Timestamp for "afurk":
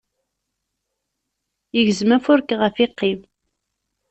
2.17-2.49